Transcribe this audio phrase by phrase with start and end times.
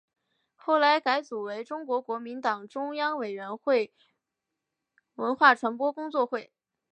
[0.55, 3.93] 后来改组为中国国民党中央委员会
[5.13, 6.51] 文化传播工作会。